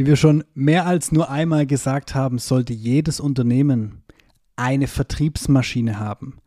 Wie 0.00 0.06
wir 0.06 0.16
schon 0.16 0.44
mehr 0.54 0.86
als 0.86 1.12
nur 1.12 1.28
einmal 1.28 1.66
gesagt 1.66 2.14
haben, 2.14 2.38
sollte 2.38 2.72
jedes 2.72 3.20
Unternehmen 3.20 4.02
eine 4.56 4.86
Vertriebsmaschine 4.86 6.00
haben. 6.00 6.38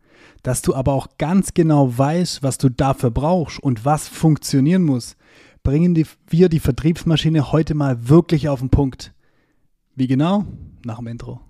Dass 0.42 0.60
du 0.60 0.74
aber 0.74 0.92
auch 0.92 1.06
ganz 1.18 1.54
genau 1.54 1.96
weißt, 1.96 2.42
was 2.42 2.58
du 2.58 2.68
dafür 2.68 3.12
brauchst 3.12 3.60
und 3.60 3.84
was 3.84 4.08
funktionieren 4.08 4.82
muss, 4.82 5.14
bringen 5.62 5.94
die, 5.94 6.04
wir 6.26 6.48
die 6.48 6.58
Vertriebsmaschine 6.58 7.52
heute 7.52 7.76
mal 7.76 8.08
wirklich 8.08 8.48
auf 8.48 8.58
den 8.58 8.70
Punkt. 8.70 9.14
Wie 9.94 10.08
genau? 10.08 10.46
Nach 10.84 10.96
dem 10.96 11.06
Intro. 11.06 11.40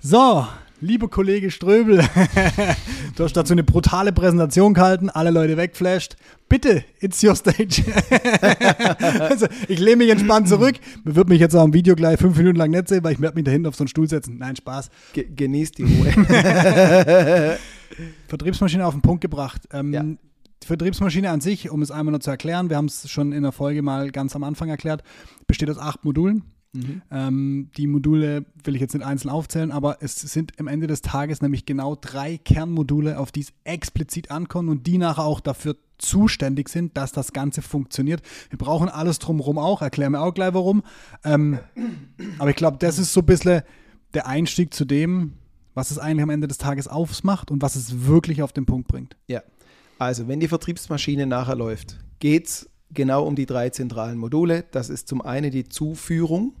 So, 0.00 0.44
lieber 0.84 1.08
Kollege 1.08 1.50
Ströbel, 1.50 1.98
du 3.16 3.24
hast 3.24 3.32
dazu 3.32 3.52
eine 3.52 3.64
brutale 3.64 4.12
Präsentation 4.12 4.74
gehalten, 4.74 5.08
alle 5.10 5.30
Leute 5.30 5.56
wegflasht. 5.56 6.16
Bitte, 6.48 6.84
it's 7.00 7.24
your 7.24 7.34
stage. 7.34 7.82
also, 9.20 9.46
ich 9.66 9.78
lehne 9.78 9.96
mich 9.96 10.10
entspannt 10.10 10.48
zurück. 10.48 10.76
Man 11.04 11.16
wird 11.16 11.28
mich 11.28 11.40
jetzt 11.40 11.54
auch 11.54 11.64
im 11.64 11.72
Video 11.72 11.96
gleich 11.96 12.20
fünf 12.20 12.36
Minuten 12.36 12.56
lang 12.56 12.70
nicht 12.70 12.88
sehen, 12.88 13.02
weil 13.02 13.14
ich 13.14 13.20
werde 13.20 13.34
mich 13.34 13.44
da 13.44 13.50
hinten 13.50 13.66
auf 13.66 13.76
so 13.76 13.82
einen 13.82 13.88
Stuhl 13.88 14.08
setzen. 14.08 14.36
Nein, 14.38 14.56
Spaß. 14.56 14.90
Ge 15.14 15.26
genießt 15.34 15.78
die 15.78 15.84
Ruhe. 15.84 16.12
Vertriebsmaschine 18.28 18.86
auf 18.86 18.94
den 18.94 19.02
Punkt 19.02 19.22
gebracht. 19.22 19.62
Ähm, 19.72 19.92
ja. 19.92 20.02
Die 20.02 20.66
Vertriebsmaschine 20.66 21.30
an 21.30 21.40
sich, 21.40 21.70
um 21.70 21.82
es 21.82 21.90
einmal 21.90 22.12
noch 22.12 22.20
zu 22.20 22.30
erklären, 22.30 22.68
wir 22.68 22.76
haben 22.76 22.86
es 22.86 23.08
schon 23.10 23.32
in 23.32 23.42
der 23.42 23.52
Folge 23.52 23.82
mal 23.82 24.10
ganz 24.10 24.36
am 24.36 24.44
Anfang 24.44 24.68
erklärt, 24.68 25.02
besteht 25.46 25.70
aus 25.70 25.78
acht 25.78 26.04
Modulen. 26.04 26.53
Mhm. 26.74 27.02
Ähm, 27.10 27.70
die 27.76 27.86
Module 27.86 28.44
will 28.64 28.74
ich 28.74 28.80
jetzt 28.80 28.94
nicht 28.94 29.06
einzeln 29.06 29.30
aufzählen, 29.30 29.70
aber 29.70 29.98
es 30.00 30.16
sind 30.16 30.58
am 30.58 30.66
Ende 30.66 30.86
des 30.86 31.02
Tages 31.02 31.40
nämlich 31.40 31.66
genau 31.66 31.94
drei 31.94 32.36
Kernmodule, 32.36 33.18
auf 33.18 33.32
die 33.32 33.40
es 33.40 33.52
explizit 33.64 34.30
ankommt 34.30 34.68
und 34.68 34.86
die 34.86 34.98
nachher 34.98 35.24
auch 35.24 35.40
dafür 35.40 35.76
zuständig 35.98 36.68
sind, 36.68 36.96
dass 36.96 37.12
das 37.12 37.32
Ganze 37.32 37.62
funktioniert. 37.62 38.22
Wir 38.50 38.58
brauchen 38.58 38.88
alles 38.88 39.20
drumherum 39.20 39.58
auch, 39.58 39.80
erkläre 39.80 40.10
mir 40.10 40.20
auch 40.20 40.34
gleich 40.34 40.52
warum. 40.52 40.82
Ähm, 41.24 41.58
aber 42.38 42.50
ich 42.50 42.56
glaube, 42.56 42.78
das 42.78 42.98
ist 42.98 43.12
so 43.12 43.20
ein 43.20 43.26
bisschen 43.26 43.62
der 44.12 44.26
Einstieg 44.26 44.74
zu 44.74 44.84
dem, 44.84 45.34
was 45.74 45.90
es 45.90 45.98
eigentlich 45.98 46.22
am 46.22 46.30
Ende 46.30 46.48
des 46.48 46.58
Tages 46.58 46.88
aufmacht 46.88 47.50
und 47.50 47.62
was 47.62 47.76
es 47.76 48.06
wirklich 48.06 48.42
auf 48.42 48.52
den 48.52 48.66
Punkt 48.66 48.88
bringt. 48.88 49.16
Ja, 49.28 49.42
also 49.98 50.28
wenn 50.28 50.40
die 50.40 50.48
Vertriebsmaschine 50.48 51.26
nachher 51.26 51.56
läuft, 51.56 51.98
geht 52.18 52.46
es 52.46 52.70
genau 52.90 53.26
um 53.26 53.36
die 53.36 53.46
drei 53.46 53.70
zentralen 53.70 54.18
Module. 54.18 54.64
Das 54.70 54.88
ist 54.88 55.08
zum 55.08 55.20
einen 55.20 55.50
die 55.50 55.68
Zuführung 55.68 56.54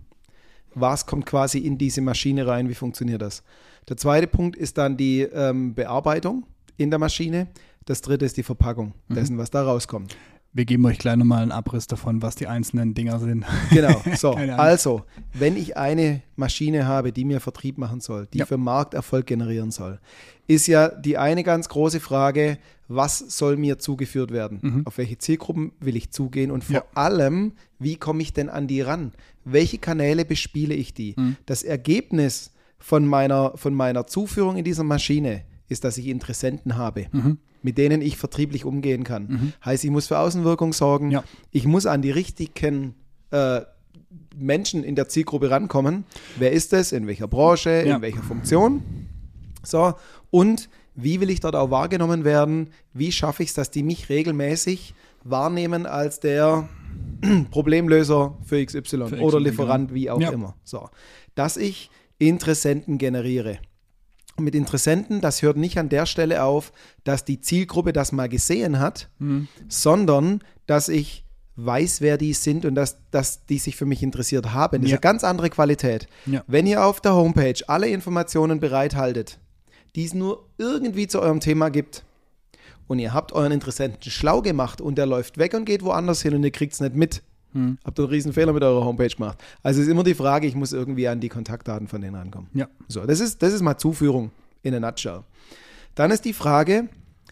was 0.74 1.06
kommt 1.06 1.26
quasi 1.26 1.58
in 1.58 1.78
diese 1.78 2.00
Maschine 2.00 2.46
rein, 2.46 2.68
wie 2.68 2.74
funktioniert 2.74 3.22
das. 3.22 3.42
Der 3.88 3.96
zweite 3.96 4.26
Punkt 4.26 4.56
ist 4.56 4.78
dann 4.78 4.96
die 4.96 5.22
ähm, 5.22 5.74
Bearbeitung 5.74 6.46
in 6.76 6.90
der 6.90 6.98
Maschine. 6.98 7.48
Das 7.84 8.00
dritte 8.00 8.24
ist 8.24 8.36
die 8.36 8.42
Verpackung 8.42 8.94
mhm. 9.08 9.14
dessen, 9.14 9.38
was 9.38 9.50
da 9.50 9.62
rauskommt. 9.62 10.16
Wir 10.56 10.64
geben 10.64 10.86
euch 10.86 10.98
gleich 10.98 11.16
nochmal 11.16 11.42
einen 11.42 11.50
Abriss 11.50 11.88
davon, 11.88 12.22
was 12.22 12.36
die 12.36 12.46
einzelnen 12.46 12.94
Dinger 12.94 13.18
sind. 13.18 13.44
Genau, 13.70 14.00
so. 14.16 14.34
also, 14.34 15.02
wenn 15.32 15.56
ich 15.56 15.76
eine 15.76 16.22
Maschine 16.36 16.86
habe, 16.86 17.10
die 17.10 17.24
mir 17.24 17.40
Vertrieb 17.40 17.76
machen 17.76 18.00
soll, 18.00 18.28
die 18.32 18.38
ja. 18.38 18.46
für 18.46 18.56
Markterfolg 18.56 19.26
generieren 19.26 19.72
soll, 19.72 19.98
ist 20.46 20.68
ja 20.68 20.88
die 20.88 21.18
eine 21.18 21.42
ganz 21.42 21.68
große 21.68 21.98
Frage, 21.98 22.58
was 22.88 23.18
soll 23.18 23.56
mir 23.56 23.78
zugeführt 23.78 24.30
werden? 24.30 24.58
Mhm. 24.62 24.82
Auf 24.86 24.98
welche 24.98 25.18
Zielgruppen 25.18 25.72
will 25.80 25.96
ich 25.96 26.10
zugehen? 26.10 26.50
Und 26.50 26.64
vor 26.64 26.76
ja. 26.76 26.84
allem, 26.94 27.52
wie 27.78 27.96
komme 27.96 28.22
ich 28.22 28.32
denn 28.32 28.48
an 28.48 28.66
die 28.66 28.80
ran? 28.80 29.12
Welche 29.44 29.78
Kanäle 29.78 30.24
bespiele 30.24 30.74
ich 30.74 30.94
die? 30.94 31.14
Mhm. 31.16 31.36
Das 31.46 31.62
Ergebnis 31.62 32.52
von 32.78 33.06
meiner, 33.06 33.56
von 33.56 33.74
meiner 33.74 34.06
Zuführung 34.06 34.56
in 34.56 34.64
dieser 34.64 34.84
Maschine 34.84 35.44
ist, 35.68 35.84
dass 35.84 35.98
ich 35.98 36.08
Interessenten 36.08 36.76
habe. 36.76 37.06
Mhm 37.12 37.38
mit 37.64 37.78
denen 37.78 38.02
ich 38.02 38.18
vertrieblich 38.18 38.66
umgehen 38.66 39.04
kann. 39.04 39.26
Mhm. 39.26 39.52
Heißt, 39.64 39.84
ich 39.84 39.90
muss 39.90 40.08
für 40.08 40.18
Außenwirkung 40.18 40.74
sorgen, 40.74 41.10
ja. 41.10 41.24
ich 41.50 41.66
muss 41.66 41.86
an 41.86 42.02
die 42.02 42.10
richtigen 42.10 42.94
äh, 43.30 43.62
Menschen 44.36 44.84
in 44.84 44.94
der 44.94 45.08
Zielgruppe 45.08 45.50
rankommen. 45.50 46.04
Wer 46.36 46.52
ist 46.52 46.74
es? 46.74 46.92
In 46.92 47.06
welcher 47.06 47.26
Branche? 47.26 47.82
Ja. 47.86 47.96
In 47.96 48.02
welcher 48.02 48.22
Funktion? 48.22 48.82
So, 49.62 49.94
und 50.30 50.68
wie 50.94 51.20
will 51.20 51.30
ich 51.30 51.40
dort 51.40 51.56
auch 51.56 51.70
wahrgenommen 51.70 52.24
werden? 52.24 52.70
Wie 52.92 53.12
schaffe 53.12 53.42
ich 53.42 53.50
es, 53.50 53.54
dass 53.54 53.70
die 53.70 53.82
mich 53.82 54.08
regelmäßig 54.08 54.94
wahrnehmen 55.24 55.86
als 55.86 56.20
der 56.20 56.68
Problemlöser 57.50 58.36
für 58.44 58.64
XY 58.64 58.82
für 59.08 59.20
oder 59.20 59.40
Lieferant, 59.40 59.88
genau. 59.88 59.94
wie 59.94 60.10
auch 60.10 60.20
ja. 60.20 60.30
immer. 60.30 60.54
So, 60.64 60.88
dass 61.34 61.56
ich 61.56 61.90
Interessenten 62.18 62.98
generiere. 62.98 63.58
Und 64.36 64.44
mit 64.44 64.54
Interessenten, 64.54 65.20
das 65.20 65.42
hört 65.42 65.56
nicht 65.56 65.78
an 65.78 65.88
der 65.88 66.06
Stelle 66.06 66.42
auf, 66.42 66.72
dass 67.04 67.24
die 67.24 67.40
Zielgruppe 67.40 67.92
das 67.92 68.12
mal 68.12 68.28
gesehen 68.28 68.78
hat, 68.78 69.08
mhm. 69.18 69.48
sondern 69.68 70.40
dass 70.66 70.88
ich 70.88 71.24
weiß, 71.56 72.00
wer 72.00 72.18
die 72.18 72.32
sind 72.32 72.64
und 72.64 72.74
dass, 72.74 72.98
dass 73.10 73.46
die 73.46 73.58
sich 73.58 73.76
für 73.76 73.86
mich 73.86 74.02
interessiert 74.02 74.52
haben. 74.52 74.82
Das 74.82 74.90
ja. 74.90 74.96
ist 74.96 75.04
eine 75.04 75.12
ganz 75.12 75.22
andere 75.22 75.50
Qualität. 75.50 76.08
Ja. 76.26 76.42
Wenn 76.48 76.66
ihr 76.66 76.84
auf 76.84 77.00
der 77.00 77.14
Homepage 77.14 77.54
alle 77.68 77.88
Informationen 77.88 78.58
bereithaltet, 78.58 79.38
die 79.94 80.04
es 80.04 80.14
nur 80.14 80.44
irgendwie 80.58 81.06
zu 81.06 81.20
eurem 81.20 81.40
Thema 81.40 81.68
gibt. 81.68 82.04
Und 82.86 82.98
ihr 82.98 83.14
habt 83.14 83.32
euren 83.32 83.52
Interessenten 83.52 84.10
schlau 84.10 84.42
gemacht 84.42 84.80
und 84.80 84.96
der 84.96 85.06
läuft 85.06 85.38
weg 85.38 85.54
und 85.54 85.64
geht 85.64 85.82
woanders 85.82 86.22
hin 86.22 86.34
und 86.34 86.44
ihr 86.44 86.50
kriegt 86.50 86.74
es 86.74 86.80
nicht 86.80 86.94
mit. 86.94 87.22
Hm. 87.52 87.78
Habt 87.84 87.98
ihr 87.98 88.02
einen 88.02 88.12
riesen 88.12 88.32
Fehler 88.32 88.52
mit 88.52 88.62
eurer 88.62 88.84
Homepage 88.84 89.08
gemacht. 89.08 89.38
Also 89.62 89.80
ist 89.80 89.88
immer 89.88 90.02
die 90.02 90.14
Frage, 90.14 90.46
ich 90.46 90.54
muss 90.54 90.72
irgendwie 90.72 91.08
an 91.08 91.20
die 91.20 91.28
Kontaktdaten 91.28 91.88
von 91.88 92.00
denen 92.00 92.16
rankommen. 92.16 92.48
Ja. 92.52 92.68
So, 92.88 93.06
das 93.06 93.20
ist, 93.20 93.42
das 93.42 93.52
ist 93.52 93.62
mal 93.62 93.78
Zuführung 93.78 94.32
in 94.62 94.74
a 94.74 94.80
nutshell. 94.80 95.20
Dann 95.94 96.10
ist 96.10 96.24
die 96.24 96.32
Frage, 96.32 96.88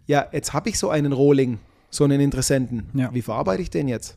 ja, 0.07 0.27
jetzt 0.33 0.53
habe 0.53 0.69
ich 0.69 0.79
so 0.79 0.89
einen 0.89 1.13
Rohling, 1.13 1.59
so 1.91 2.05
einen 2.05 2.21
Interessenten. 2.21 2.87
Ja. 2.95 3.13
Wie 3.13 3.23
verarbeite 3.23 3.63
ich 3.63 3.71
den 3.71 3.89
jetzt? 3.89 4.17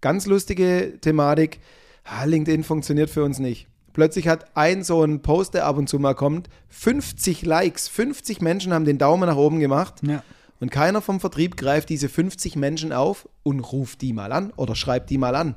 Ganz 0.00 0.26
lustige 0.26 0.98
Thematik. 1.00 1.60
Ah, 2.04 2.24
LinkedIn 2.24 2.64
funktioniert 2.64 3.10
für 3.10 3.22
uns 3.22 3.38
nicht. 3.38 3.68
Plötzlich 3.92 4.28
hat 4.28 4.56
ein 4.56 4.84
so 4.84 5.02
ein 5.02 5.20
Post, 5.20 5.54
der 5.54 5.66
ab 5.66 5.76
und 5.76 5.88
zu 5.88 5.98
mal 5.98 6.14
kommt, 6.14 6.48
50 6.68 7.44
Likes, 7.44 7.88
50 7.88 8.40
Menschen 8.40 8.72
haben 8.72 8.84
den 8.84 8.98
Daumen 8.98 9.28
nach 9.28 9.36
oben 9.36 9.60
gemacht. 9.60 10.00
Ja. 10.02 10.22
Und 10.60 10.70
keiner 10.70 11.00
vom 11.00 11.20
Vertrieb 11.20 11.56
greift 11.56 11.88
diese 11.88 12.08
50 12.08 12.56
Menschen 12.56 12.92
auf 12.92 13.28
und 13.42 13.60
ruft 13.60 14.00
die 14.00 14.12
mal 14.12 14.32
an 14.32 14.52
oder 14.56 14.74
schreibt 14.74 15.10
die 15.10 15.18
mal 15.18 15.34
an. 15.34 15.56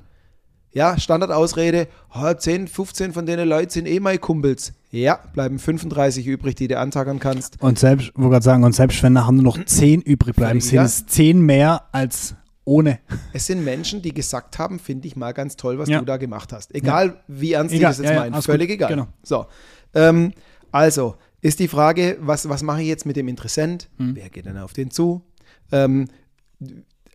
Ja, 0.76 1.00
Standardausrede, 1.00 1.88
oh, 2.14 2.34
10, 2.34 2.68
15 2.68 3.14
von 3.14 3.26
denen 3.26 3.48
Leuten 3.48 3.70
sind 3.70 3.88
eh 3.88 4.02
meine 4.02 4.18
Kumpels. 4.18 4.74
Ja, 4.92 5.20
bleiben 5.34 5.58
35 5.58 6.28
übrig, 6.28 6.56
die 6.56 6.68
du 6.68 6.78
antackern 6.78 7.20
kannst. 7.20 7.62
Und 7.62 7.80
selbst, 7.80 8.12
wo 8.16 8.28
gerade 8.28 8.44
sagen, 8.44 8.64
und 8.66 8.76
selbst 8.76 9.02
wenn 9.02 9.14
nachher 9.14 9.32
nur 9.32 9.44
noch 9.44 9.64
10 9.64 10.02
übrig 10.02 10.36
bleiben, 10.36 10.60
sind 10.60 10.80
es 10.80 11.06
10 11.06 11.40
mehr 11.40 11.84
als 11.94 12.36
ohne. 12.66 13.00
Es 13.32 13.46
sind 13.46 13.64
Menschen, 13.64 14.02
die 14.02 14.14
gesagt 14.14 14.60
haben, 14.60 14.80
finde 14.80 15.08
ich 15.08 15.16
mal 15.16 15.34
ganz 15.34 15.56
toll, 15.56 15.78
was 15.78 15.88
ja. 15.88 16.00
du 16.00 16.06
da 16.06 16.18
gemacht 16.18 16.52
hast. 16.52 16.74
Egal, 16.76 17.08
ja. 17.08 17.16
wie 17.28 17.54
ernst 17.54 17.74
egal. 17.74 17.80
die 17.94 17.98
das 17.98 17.98
jetzt 18.06 18.14
ja, 18.14 18.20
meinen. 18.20 18.42
Völlig 18.42 18.68
gut. 18.68 18.76
egal. 18.76 18.90
Genau. 18.90 19.08
So. 19.24 19.46
Ähm, 19.94 20.34
also, 20.72 21.16
ist 21.42 21.60
die 21.60 21.68
Frage, 21.68 22.18
was, 22.20 22.50
was 22.50 22.64
mache 22.64 22.82
ich 22.82 22.88
jetzt 22.88 23.06
mit 23.06 23.16
dem 23.16 23.28
Interessent? 23.28 23.90
Hm. 23.98 24.16
Wer 24.16 24.30
geht 24.30 24.46
denn 24.46 24.58
auf 24.58 24.74
den 24.74 24.92
zu? 24.92 25.24
Ähm, 25.72 26.08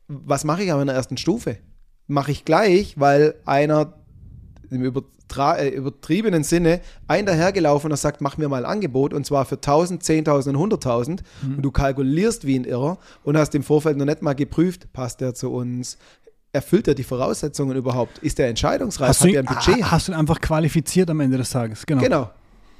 was 0.06 0.44
mache 0.44 0.62
ich 0.62 0.72
aber 0.72 0.80
in 0.80 0.86
der 0.86 0.96
ersten 0.96 1.16
Stufe? 1.16 1.58
Mache 2.06 2.32
ich 2.32 2.44
gleich, 2.44 2.98
weil 2.98 3.34
einer 3.44 3.99
im 4.70 4.82
äh, 4.84 5.68
übertriebenen 5.68 6.44
Sinne 6.44 6.80
ein 7.06 7.26
dahergelaufen 7.26 7.90
und 7.90 7.96
sagt, 7.96 8.20
mach 8.20 8.36
mir 8.36 8.48
mal 8.48 8.64
ein 8.64 8.70
Angebot 8.70 9.14
und 9.14 9.24
zwar 9.26 9.44
für 9.44 9.56
1000, 9.56 10.02
10.000 10.02 10.56
und 10.56 10.72
100.000 10.72 11.20
mhm. 11.42 11.56
und 11.56 11.62
du 11.62 11.70
kalkulierst 11.70 12.46
wie 12.46 12.58
ein 12.58 12.64
Irrer 12.64 12.98
und 13.24 13.36
hast 13.36 13.54
im 13.54 13.62
Vorfeld 13.62 13.96
noch 13.96 14.06
nicht 14.06 14.22
mal 14.22 14.34
geprüft, 14.34 14.92
passt 14.92 15.20
der 15.20 15.34
zu 15.34 15.52
uns, 15.52 15.98
erfüllt 16.52 16.88
er 16.88 16.94
die 16.94 17.04
Voraussetzungen 17.04 17.76
überhaupt? 17.76 18.18
Ist 18.18 18.38
der 18.38 18.48
entscheidungsreif? 18.48 19.08
Hast 19.08 19.24
er 19.24 19.40
ein 19.40 19.46
Budget? 19.46 19.84
Hast 19.84 20.08
du 20.08 20.12
ihn 20.12 20.18
einfach 20.18 20.40
qualifiziert 20.40 21.10
am 21.10 21.20
Ende 21.20 21.38
des 21.38 21.50
Tages, 21.50 21.86
genau. 21.86 22.02
Genau. 22.02 22.30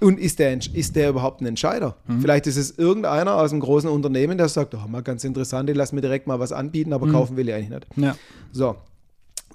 Und 0.01 0.19
ist 0.19 0.39
der, 0.39 0.59
ist 0.75 0.97
der 0.97 1.11
überhaupt 1.11 1.43
ein 1.43 1.47
Entscheider? 1.47 1.97
Mhm. 2.07 2.23
Vielleicht 2.23 2.47
ist 2.47 2.57
es 2.57 2.79
irgendeiner 2.79 3.35
aus 3.35 3.53
einem 3.53 3.61
großen 3.61 3.91
Unternehmen, 3.91 4.39
der 4.39 4.49
sagt, 4.49 4.75
oh, 4.75 4.89
mal 4.89 5.03
ganz 5.03 5.25
interessant, 5.25 5.69
ich 5.69 5.77
lass 5.77 5.93
mir 5.93 6.01
direkt 6.01 6.27
mal 6.27 6.41
was 6.41 6.53
anbieten, 6.53 6.95
aber 6.95 7.07
mhm. 7.07 7.13
kaufen 7.13 7.37
will 7.37 7.49
ich 7.49 7.55
eigentlich 7.55 7.71
nicht. 7.71 7.87
Ja. 7.97 8.17
So, 8.51 8.77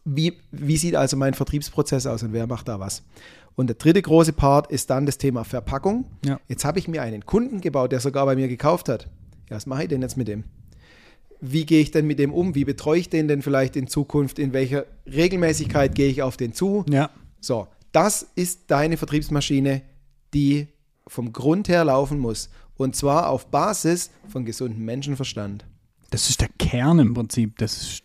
wie, 0.05 0.37
wie 0.51 0.77
sieht 0.77 0.95
also 0.95 1.17
mein 1.17 1.33
Vertriebsprozess 1.33 2.05
aus 2.05 2.23
und 2.23 2.31
wer 2.31 2.47
macht 2.47 2.67
da 2.67 2.79
was? 2.79 3.03
Und 3.55 3.67
der 3.67 3.75
dritte 3.75 4.01
große 4.01 4.33
Part 4.33 4.71
ist 4.71 4.89
dann 4.89 5.05
das 5.05 5.17
Thema 5.17 5.43
Verpackung. 5.43 6.05
Ja. 6.25 6.39
Jetzt 6.47 6.65
habe 6.65 6.77
ich 6.77 6.87
mir 6.87 7.01
einen 7.01 7.25
Kunden 7.25 7.61
gebaut, 7.61 7.91
der 7.91 7.99
sogar 7.99 8.25
bei 8.25 8.35
mir 8.35 8.47
gekauft 8.47 8.89
hat. 8.89 9.09
Ja, 9.49 9.55
was 9.55 9.65
mache 9.65 9.83
ich 9.83 9.89
denn 9.89 10.01
jetzt 10.01 10.17
mit 10.17 10.27
dem? 10.27 10.43
Wie 11.41 11.65
gehe 11.65 11.81
ich 11.81 11.91
denn 11.91 12.05
mit 12.05 12.19
dem 12.19 12.33
um? 12.33 12.55
Wie 12.55 12.65
betreue 12.65 12.99
ich 12.99 13.09
den 13.09 13.27
denn 13.27 13.41
vielleicht 13.41 13.75
in 13.75 13.87
Zukunft? 13.87 14.39
In 14.39 14.53
welcher 14.53 14.85
Regelmäßigkeit 15.05 15.95
gehe 15.95 16.09
ich 16.09 16.21
auf 16.21 16.37
den 16.37 16.53
zu? 16.53 16.85
Ja. 16.89 17.09
So, 17.39 17.67
das 17.91 18.27
ist 18.35 18.71
deine 18.71 18.97
Vertriebsmaschine, 18.97 19.81
die 20.33 20.67
vom 21.07 21.33
Grund 21.33 21.69
her 21.69 21.85
laufen 21.85 22.19
muss. 22.19 22.49
Und 22.77 22.95
zwar 22.95 23.29
auf 23.29 23.47
Basis 23.47 24.11
von 24.27 24.43
gesundem 24.43 24.83
Menschenverstand. 24.83 25.65
Das 26.09 26.29
ist 26.29 26.41
der 26.41 26.49
Kern 26.59 26.99
im 26.99 27.13
Prinzip. 27.13 27.57
Das 27.57 27.77
ist 27.77 28.03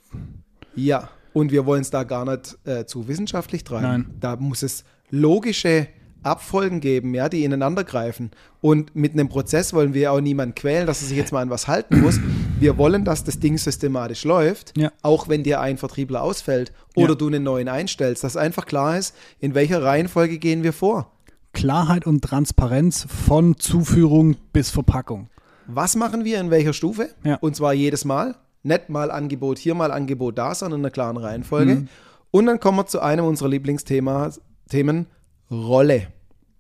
ja. 0.77 1.09
Und 1.33 1.53
wir 1.53 1.67
wollen 1.67 1.83
es 1.83 1.91
da 1.91 2.03
gar 2.05 2.25
nicht 2.25 2.59
äh, 2.67 2.85
zu 2.87 3.07
wissenschaftlich 3.09 3.65
treiben. 3.65 3.83
Nein. 3.83 4.07
Da 4.21 4.37
muss 4.37 4.63
es 4.63 4.85
logische 5.11 5.87
Abfolgen 6.23 6.81
geben, 6.81 7.15
ja, 7.15 7.29
die 7.31 7.45
ineinander 7.45 7.83
greifen. 7.83 8.31
Und 8.61 8.95
mit 8.95 9.13
einem 9.15 9.29
Prozess 9.31 9.73
wollen 9.73 9.95
wir 9.95 10.13
auch 10.13 10.21
niemanden 10.21 10.55
quälen, 10.55 10.87
dass 10.87 11.01
er 11.01 11.09
sich 11.09 11.17
jetzt 11.17 11.33
mal 11.33 11.41
an 11.41 11.49
was 11.51 11.67
halten 11.67 12.01
muss. 12.03 12.21
Wir 12.59 12.77
wollen, 12.77 13.07
dass 13.07 13.25
das 13.25 13.39
Ding 13.41 13.57
systematisch 13.57 14.25
läuft, 14.25 14.77
Ja. 14.77 14.93
auch 15.01 15.29
wenn 15.29 15.45
dir 15.45 15.61
ein 15.63 15.79
Vertriebler 15.79 16.23
ausfällt 16.23 16.73
oder 16.95 17.11
Ja. 17.11 17.15
du 17.15 17.29
einen 17.29 17.43
neuen 17.43 17.69
einstellst, 17.69 18.23
dass 18.23 18.37
einfach 18.37 18.67
klar 18.67 18.99
ist, 18.99 19.15
in 19.39 19.55
welcher 19.55 19.83
Reihenfolge 19.83 20.37
gehen 20.39 20.63
wir 20.63 20.75
vor. 20.75 21.11
Klarheit 21.55 22.07
und 22.07 22.23
Transparenz 22.23 23.07
von 23.09 23.57
Zuführung 23.59 24.37
bis 24.53 24.69
Verpackung. 24.71 25.31
Was 25.67 25.97
machen 25.97 26.25
wir 26.25 26.39
in 26.39 26.51
welcher 26.51 26.75
Stufe? 26.75 27.09
Ja. 27.25 27.37
Und 27.37 27.57
zwar 27.57 27.73
jedes 27.73 28.05
Mal. 28.05 28.35
Nicht 28.63 28.89
mal 28.89 29.11
Angebot 29.11 29.59
hier, 29.59 29.75
mal 29.75 29.91
Angebot 29.91 30.37
da, 30.37 30.55
sondern 30.55 30.81
in 30.81 30.87
einer 30.87 30.93
klaren 30.93 31.17
Reihenfolge. 31.17 31.75
Mhm. 31.75 31.89
Und 32.31 32.47
dann 32.47 32.61
kommen 32.61 32.79
wir 32.79 32.87
zu 32.87 33.01
einem 33.01 33.25
unserer 33.25 33.49
Lieblingsthemen, 33.49 35.07
Rolle. 35.51 36.07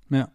Ja. 0.08 0.28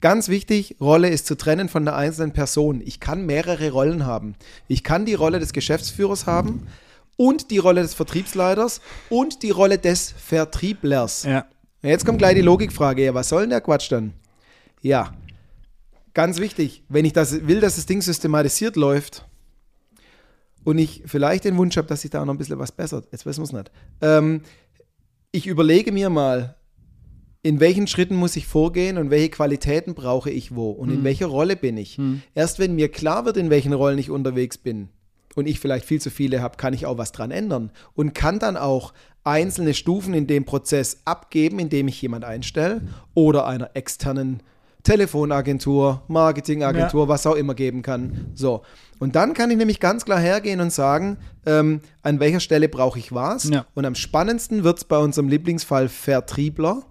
Ganz 0.00 0.28
wichtig, 0.28 0.76
Rolle 0.80 1.08
ist 1.08 1.26
zu 1.26 1.36
trennen 1.36 1.68
von 1.68 1.84
der 1.84 1.96
einzelnen 1.96 2.32
Person. 2.32 2.82
Ich 2.84 3.00
kann 3.00 3.26
mehrere 3.26 3.70
Rollen 3.70 4.04
haben. 4.04 4.36
Ich 4.68 4.84
kann 4.84 5.06
die 5.06 5.14
Rolle 5.14 5.40
des 5.40 5.52
Geschäftsführers 5.52 6.26
haben 6.26 6.66
und 7.16 7.50
die 7.50 7.58
Rolle 7.58 7.82
des 7.82 7.94
Vertriebsleiters 7.94 8.80
und 9.08 9.42
die 9.42 9.50
Rolle 9.50 9.78
des 9.78 10.12
Vertrieblers. 10.12 11.24
Ja. 11.24 11.46
Jetzt 11.82 12.04
kommt 12.04 12.18
gleich 12.18 12.34
die 12.34 12.42
Logikfrage. 12.42 13.04
Ja, 13.04 13.14
was 13.14 13.28
soll 13.28 13.42
denn 13.42 13.50
der 13.50 13.60
Quatsch 13.62 13.90
dann? 13.90 14.12
Ja, 14.82 15.14
ganz 16.14 16.38
wichtig, 16.38 16.84
wenn 16.88 17.04
ich 17.04 17.12
das 17.12 17.46
will, 17.48 17.60
dass 17.60 17.76
das 17.76 17.86
Ding 17.86 18.02
systematisiert 18.02 18.76
läuft 18.76 19.26
und 20.66 20.78
ich 20.78 21.04
vielleicht 21.06 21.44
den 21.44 21.56
Wunsch 21.56 21.76
habe, 21.76 21.86
dass 21.86 22.02
sich 22.02 22.10
da 22.10 22.24
noch 22.24 22.34
ein 22.34 22.38
bisschen 22.38 22.58
was 22.58 22.72
bessert, 22.72 23.06
jetzt 23.12 23.24
wissen 23.24 23.40
wir 23.40 23.44
es 23.44 23.52
nicht. 23.52 23.70
Ähm, 24.00 24.40
ich 25.30 25.46
überlege 25.46 25.92
mir 25.92 26.10
mal, 26.10 26.56
in 27.42 27.60
welchen 27.60 27.86
Schritten 27.86 28.16
muss 28.16 28.34
ich 28.34 28.48
vorgehen 28.48 28.98
und 28.98 29.10
welche 29.10 29.30
Qualitäten 29.30 29.94
brauche 29.94 30.28
ich 30.30 30.56
wo 30.56 30.70
und 30.70 30.90
in 30.90 31.04
welcher 31.04 31.26
Rolle 31.26 31.54
bin 31.54 31.76
ich. 31.76 32.00
Erst 32.34 32.58
wenn 32.58 32.74
mir 32.74 32.90
klar 32.90 33.24
wird, 33.24 33.36
in 33.36 33.48
welchen 33.48 33.72
Rollen 33.72 33.98
ich 33.98 34.10
unterwegs 34.10 34.58
bin 34.58 34.88
und 35.36 35.46
ich 35.46 35.60
vielleicht 35.60 35.84
viel 35.84 36.00
zu 36.00 36.10
viele 36.10 36.42
habe, 36.42 36.56
kann 36.56 36.74
ich 36.74 36.84
auch 36.84 36.98
was 36.98 37.12
dran 37.12 37.30
ändern 37.30 37.70
und 37.94 38.14
kann 38.14 38.40
dann 38.40 38.56
auch 38.56 38.92
einzelne 39.22 39.74
Stufen 39.74 40.14
in 40.14 40.26
dem 40.26 40.44
Prozess 40.44 41.02
abgeben, 41.04 41.60
indem 41.60 41.86
ich 41.86 42.02
jemand 42.02 42.24
einstelle 42.24 42.82
oder 43.14 43.46
einer 43.46 43.70
externen 43.74 44.42
Telefonagentur, 44.82 46.02
Marketingagentur, 46.08 47.08
was 47.08 47.26
auch 47.26 47.34
immer 47.34 47.54
geben 47.54 47.82
kann. 47.82 48.32
So. 48.34 48.62
Und 48.98 49.14
dann 49.16 49.34
kann 49.34 49.50
ich 49.50 49.56
nämlich 49.56 49.80
ganz 49.80 50.04
klar 50.04 50.18
hergehen 50.18 50.60
und 50.60 50.72
sagen, 50.72 51.18
ähm, 51.44 51.80
an 52.02 52.18
welcher 52.20 52.40
Stelle 52.40 52.68
brauche 52.68 52.98
ich 52.98 53.12
was. 53.12 53.48
Ja. 53.50 53.66
Und 53.74 53.84
am 53.84 53.94
spannendsten 53.94 54.64
wird 54.64 54.78
es 54.78 54.84
bei 54.84 54.98
unserem 54.98 55.28
Lieblingsfall 55.28 55.88
Vertriebler. 55.88 56.82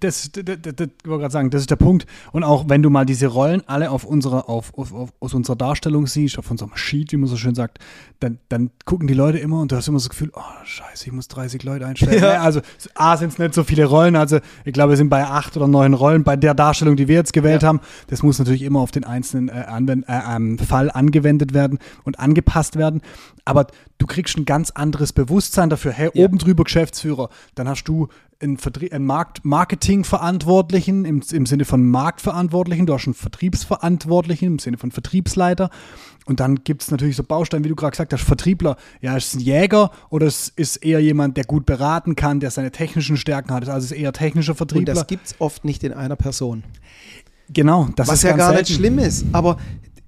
Das, 0.00 0.30
das, 0.32 0.44
das, 0.44 0.56
das, 0.62 0.88
ich 1.02 1.08
wollte 1.08 1.20
gerade 1.20 1.30
sagen, 1.32 1.50
das 1.50 1.60
ist 1.60 1.70
der 1.70 1.76
Punkt. 1.76 2.06
Und 2.32 2.42
auch 2.42 2.64
wenn 2.68 2.82
du 2.82 2.90
mal 2.90 3.04
diese 3.06 3.28
Rollen 3.28 3.62
alle 3.66 3.90
auf 3.90 4.04
unserer, 4.04 4.48
auf, 4.48 4.74
auf, 4.76 4.92
auf, 4.92 5.10
aus 5.20 5.34
unserer 5.34 5.54
Darstellung 5.56 6.06
siehst, 6.08 6.38
auf 6.38 6.50
unserem 6.50 6.72
Sheet, 6.74 7.12
wie 7.12 7.16
man 7.16 7.28
so 7.28 7.36
schön 7.36 7.54
sagt, 7.54 7.78
dann, 8.18 8.38
dann 8.48 8.70
gucken 8.84 9.06
die 9.06 9.14
Leute 9.14 9.38
immer 9.38 9.60
und 9.60 9.70
du 9.70 9.76
hast 9.76 9.86
immer 9.86 10.00
so 10.00 10.08
das 10.08 10.10
Gefühl, 10.10 10.32
oh 10.34 10.40
scheiße, 10.64 11.06
ich 11.06 11.12
muss 11.12 11.28
30 11.28 11.62
Leute 11.62 11.86
einstellen. 11.86 12.20
Ja. 12.20 12.34
Ja. 12.34 12.42
Also 12.42 12.60
A 12.94 13.16
sind 13.16 13.28
es 13.32 13.38
nicht 13.38 13.54
so 13.54 13.62
viele 13.62 13.84
Rollen, 13.84 14.16
also 14.16 14.40
ich 14.64 14.72
glaube, 14.72 14.90
wir 14.90 14.96
sind 14.96 15.08
bei 15.08 15.24
acht 15.24 15.56
oder 15.56 15.68
neun 15.68 15.94
Rollen 15.94 16.24
bei 16.24 16.34
der 16.36 16.54
Darstellung, 16.54 16.96
die 16.96 17.06
wir 17.06 17.14
jetzt 17.14 17.32
gewählt 17.32 17.62
Ja. 17.62 17.68
haben. 17.68 17.80
Das 18.08 18.22
muss 18.24 18.38
natürlich 18.40 18.62
immer 18.62 18.80
auf 18.80 18.90
den 18.90 19.04
einzelnen 19.04 19.48
äh, 19.48 19.52
Anwend 19.52 20.08
äh, 20.08 20.12
ähm, 20.36 20.58
Fall 20.58 20.90
angewendet 20.90 21.54
werden 21.54 21.78
und 22.04 22.20
angepasst 22.20 22.76
werden. 22.76 23.00
Aber 23.44 23.66
du 23.98 24.06
kriegst 24.06 24.36
ein 24.36 24.44
ganz 24.44 24.70
anderes 24.70 25.12
Bewusstsein 25.12 25.70
dafür. 25.70 25.92
Hey, 25.92 26.10
Ja. 26.14 26.24
oben 26.24 26.38
drüber 26.38 26.64
Geschäftsführer, 26.64 27.30
dann 27.54 27.68
hast 27.68 27.84
du 27.84 28.08
einen, 28.40 28.58
Vertrie 28.58 28.92
einen 28.92 29.06
Markt 29.06 29.44
Marketingverantwortlichen 29.44 31.04
im, 31.04 31.22
im 31.32 31.46
Sinne 31.46 31.64
von 31.64 31.88
Marktverantwortlichen, 31.88 32.86
du 32.86 32.94
hast 32.94 33.06
einen 33.06 33.14
Vertriebsverantwortlichen 33.14 34.48
im 34.48 34.58
Sinne 34.58 34.78
von 34.78 34.90
Vertriebsleiter. 34.90 35.70
Und 36.26 36.40
dann 36.40 36.64
gibt 36.64 36.82
es 36.82 36.90
natürlich 36.90 37.16
so 37.16 37.22
Bausteine, 37.22 37.64
wie 37.64 37.68
du 37.68 37.76
gerade 37.76 37.92
gesagt 37.92 38.12
hast, 38.12 38.22
Vertriebler. 38.22 38.76
Ja, 39.00 39.16
ist 39.16 39.28
es 39.28 39.34
ein 39.34 39.40
Jäger 39.40 39.90
oder 40.10 40.26
es 40.26 40.48
ist 40.56 40.76
eher 40.78 41.00
jemand, 41.00 41.36
der 41.36 41.44
gut 41.44 41.66
beraten 41.66 42.16
kann, 42.16 42.40
der 42.40 42.50
seine 42.50 42.72
technischen 42.72 43.16
Stärken 43.16 43.52
hat. 43.54 43.68
Also 43.68 43.86
es 43.86 43.92
ist 43.92 43.98
eher 43.98 44.12
technischer 44.12 44.52
Und 44.52 44.56
Vertriebler. 44.58 44.94
das 44.94 45.06
gibt 45.06 45.26
es 45.28 45.34
oft 45.40 45.64
nicht 45.64 45.84
in 45.84 45.92
einer 45.92 46.16
Person. 46.16 46.64
genau, 47.52 47.88
das 47.96 48.08
was 48.08 48.16
ist 48.16 48.22
ja 48.24 48.36
gar 48.36 48.48
selten. 48.52 48.64
nicht 48.70 48.76
schlimm 48.76 48.98
ist. 48.98 49.24
Aber 49.32 49.56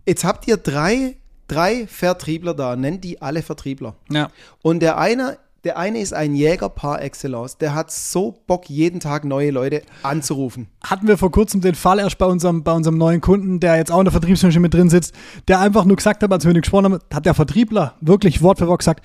jetzt 0.08 0.24
habt 0.24 0.48
ihr 0.48 0.56
drei, 0.56 1.16
drei 1.46 1.86
Vertriebler 1.86 2.54
da, 2.54 2.74
nennt 2.76 3.04
die 3.04 3.22
alle 3.22 3.42
Vertriebler. 3.42 3.94
Ja. 4.10 4.28
Und 4.62 4.80
der 4.80 4.98
eine, 4.98 5.38
der 5.64 5.76
eine 5.76 6.00
ist 6.00 6.14
ein 6.14 6.34
Jäger 6.34 6.68
par 6.68 7.02
excellence. 7.02 7.58
Der 7.58 7.74
hat 7.74 7.90
so 7.90 8.38
Bock, 8.46 8.68
jeden 8.68 9.00
Tag 9.00 9.24
neue 9.24 9.50
Leute 9.50 9.82
anzurufen. 10.02 10.68
hatten 10.82 11.06
wir 11.06 11.18
vor 11.18 11.30
kurzem 11.30 11.60
den 11.60 11.74
Fall 11.74 11.98
erst 11.98 12.18
bei 12.18 12.26
unserem, 12.26 12.62
bei 12.62 12.72
unserem 12.72 12.96
neuen 12.96 13.20
Kunden, 13.20 13.60
der 13.60 13.76
jetzt 13.76 13.92
auch 13.92 13.98
in 13.98 14.06
der 14.06 14.12
Vertriebsmaschine 14.12 14.60
mit 14.60 14.74
drin 14.74 14.88
sitzt, 14.88 15.14
der 15.46 15.60
einfach 15.60 15.84
nur 15.84 15.96
gesagt 15.96 16.22
hat, 16.22 16.32
als 16.32 16.44
wir 16.44 16.48
mit 16.48 16.56
ihm 16.56 16.62
gesprochen 16.62 16.84
haben, 16.86 16.98
hat 17.12 17.26
der 17.26 17.34
Vertriebler 17.34 17.94
wirklich 18.00 18.40
Wort 18.42 18.58
für 18.58 18.66
Wort 18.66 18.80
gesagt, 18.80 19.04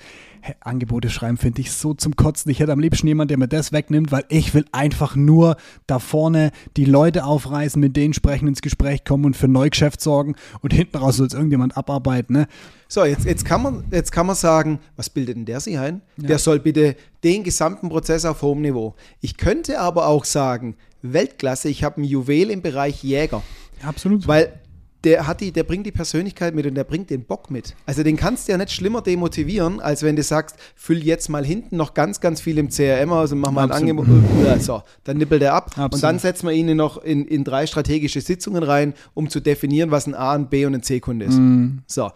Angebote 0.60 1.10
schreiben 1.10 1.36
finde 1.36 1.60
ich 1.60 1.72
so 1.72 1.94
zum 1.94 2.16
Kotzen. 2.16 2.50
Ich 2.50 2.60
hätte 2.60 2.72
am 2.72 2.80
liebsten 2.80 3.06
jemanden, 3.06 3.28
der 3.28 3.38
mir 3.38 3.48
das 3.48 3.72
wegnimmt, 3.72 4.12
weil 4.12 4.24
ich 4.28 4.54
will 4.54 4.64
einfach 4.72 5.16
nur 5.16 5.56
da 5.86 5.98
vorne 5.98 6.50
die 6.76 6.84
Leute 6.84 7.24
aufreißen, 7.24 7.80
mit 7.80 7.96
denen 7.96 8.14
sprechen, 8.14 8.48
ins 8.48 8.62
Gespräch 8.62 9.04
kommen 9.04 9.24
und 9.24 9.36
für 9.36 9.48
Neugeschäft 9.48 10.00
sorgen 10.00 10.34
und 10.60 10.72
hinten 10.72 10.98
raus 10.98 11.16
soll 11.16 11.26
es 11.26 11.34
irgendjemand 11.34 11.76
abarbeiten. 11.76 12.36
Ne? 12.36 12.46
So, 12.88 13.04
jetzt, 13.04 13.24
jetzt, 13.24 13.44
kann 13.44 13.62
man, 13.62 13.84
jetzt 13.90 14.12
kann 14.12 14.26
man 14.26 14.36
sagen, 14.36 14.80
was 14.96 15.10
bildet 15.10 15.36
denn 15.36 15.46
der 15.46 15.60
sich 15.60 15.78
ein? 15.78 16.02
Der 16.16 16.38
soll 16.38 16.60
bitte 16.60 16.96
den 17.22 17.42
gesamten 17.42 17.88
Prozess 17.88 18.24
auf 18.24 18.42
hohem 18.42 18.60
Niveau. 18.60 18.94
Ich 19.20 19.36
könnte 19.36 19.80
aber 19.80 20.06
auch 20.06 20.24
sagen, 20.24 20.76
Weltklasse, 21.02 21.68
ich 21.68 21.84
habe 21.84 22.00
ein 22.00 22.04
Juwel 22.04 22.50
im 22.50 22.62
Bereich 22.62 23.02
Jäger. 23.02 23.42
Absolut. 23.82 24.26
Weil 24.26 24.60
der, 25.04 25.26
hat 25.26 25.40
die, 25.40 25.52
der 25.52 25.62
bringt 25.64 25.86
die 25.86 25.92
Persönlichkeit 25.92 26.54
mit 26.54 26.66
und 26.66 26.74
der 26.74 26.84
bringt 26.84 27.10
den 27.10 27.24
Bock 27.24 27.50
mit. 27.50 27.74
Also 27.86 28.02
den 28.02 28.16
kannst 28.16 28.48
du 28.48 28.52
ja 28.52 28.58
nicht 28.58 28.72
schlimmer 28.72 29.02
demotivieren, 29.02 29.80
als 29.80 30.02
wenn 30.02 30.16
du 30.16 30.22
sagst, 30.22 30.56
füll 30.74 31.04
jetzt 31.04 31.28
mal 31.28 31.44
hinten 31.44 31.76
noch 31.76 31.94
ganz, 31.94 32.20
ganz 32.20 32.40
viel 32.40 32.58
im 32.58 32.70
CRM 32.70 33.12
aus 33.12 33.32
und 33.32 33.38
mach 33.40 33.50
mal 33.50 33.64
ein 33.64 33.70
Absolut. 33.70 34.08
Angebot. 34.08 34.44
Ja, 34.44 34.58
so, 34.58 34.82
dann 35.04 35.18
nippelt 35.18 35.42
er 35.42 35.54
ab. 35.54 35.72
Und 35.76 35.82
Absolut. 35.82 36.02
dann 36.02 36.18
setzen 36.18 36.46
wir 36.48 36.54
ihn 36.54 36.74
noch 36.76 36.98
in, 36.98 37.24
in 37.26 37.44
drei 37.44 37.66
strategische 37.66 38.20
Sitzungen 38.20 38.62
rein, 38.62 38.94
um 39.14 39.28
zu 39.28 39.40
definieren, 39.40 39.90
was 39.90 40.06
ein 40.06 40.14
A, 40.14 40.32
ein 40.32 40.48
B 40.48 40.64
und 40.66 40.74
ein 40.74 40.82
C-Kunde 40.82 41.26
ist. 41.26 41.38
Mhm. 41.38 41.82
So. 41.86 42.10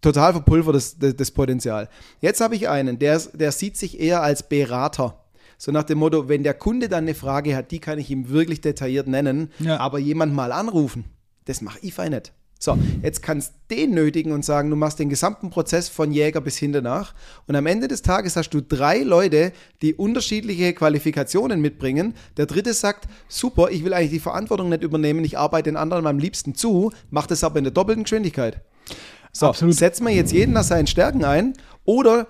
Total 0.00 0.32
verpulvert 0.32 0.74
das, 0.74 0.98
das, 0.98 1.16
das 1.16 1.30
Potenzial. 1.30 1.88
Jetzt 2.20 2.40
habe 2.40 2.54
ich 2.56 2.68
einen, 2.68 2.98
der, 2.98 3.18
der 3.32 3.52
sieht 3.52 3.76
sich 3.76 3.98
eher 3.98 4.22
als 4.22 4.48
Berater. 4.48 5.18
So 5.56 5.72
nach 5.72 5.84
dem 5.84 5.98
Motto, 5.98 6.28
wenn 6.28 6.42
der 6.42 6.52
Kunde 6.54 6.88
dann 6.88 7.04
eine 7.04 7.14
Frage 7.14 7.56
hat, 7.56 7.70
die 7.70 7.78
kann 7.78 7.98
ich 7.98 8.10
ihm 8.10 8.28
wirklich 8.28 8.60
detailliert 8.60 9.08
nennen, 9.08 9.50
Ja. 9.60 9.78
aber 9.78 9.98
jemand 9.98 10.34
mal 10.34 10.52
anrufen, 10.52 11.04
das 11.46 11.60
mache 11.60 11.78
ich 11.82 11.96
nicht. 11.98 12.32
So, 12.64 12.78
jetzt 13.02 13.22
kannst 13.22 13.52
du 13.68 13.76
den 13.76 13.90
nötigen 13.90 14.32
und 14.32 14.42
sagen, 14.42 14.70
du 14.70 14.76
machst 14.76 14.98
den 14.98 15.10
gesamten 15.10 15.50
Prozess 15.50 15.90
von 15.90 16.12
Jäger 16.12 16.40
bis 16.40 16.56
hinten 16.56 16.84
nach. 16.84 17.12
Und 17.46 17.56
am 17.56 17.66
Ende 17.66 17.88
des 17.88 18.00
Tages 18.00 18.36
hast 18.36 18.50
du 18.50 18.62
drei 18.62 19.02
Leute, 19.02 19.52
die 19.82 19.92
unterschiedliche 19.92 20.72
Qualifikationen 20.72 21.60
mitbringen. 21.60 22.14
Der 22.38 22.46
dritte 22.46 22.72
sagt, 22.72 23.06
super, 23.28 23.70
ich 23.70 23.84
will 23.84 23.92
eigentlich 23.92 24.12
die 24.12 24.20
Verantwortung 24.20 24.70
nicht 24.70 24.82
übernehmen, 24.82 25.24
ich 25.24 25.36
arbeite 25.36 25.70
den 25.70 25.76
anderen 25.76 26.06
am 26.06 26.18
liebsten 26.18 26.54
zu, 26.54 26.90
mache 27.10 27.28
das 27.28 27.44
aber 27.44 27.58
in 27.58 27.64
der 27.64 27.72
doppelten 27.72 28.04
Geschwindigkeit. 28.04 28.62
So, 29.30 29.48
Absolut. 29.48 29.74
setzen 29.74 30.06
wir 30.06 30.14
jetzt 30.14 30.32
jeden 30.32 30.52
nach 30.54 30.64
seinen 30.64 30.86
Stärken 30.86 31.24
ein 31.24 31.54
oder 31.84 32.28